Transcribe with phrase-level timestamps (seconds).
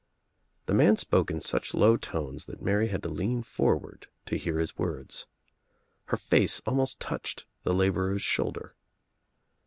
[0.65, 4.57] The man spoke in such low tones that Mary had to lean forward to hear
[4.57, 5.27] his words.
[6.05, 8.73] Her face almost touched the laborer's shoulder.